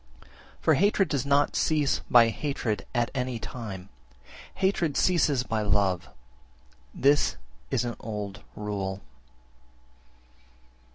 [0.23, 0.29] 5.
[0.61, 3.89] For hatred does not cease by hatred at any time:
[4.55, 6.09] hatred ceases by love,
[6.91, 7.35] this
[7.69, 9.01] is an old rule.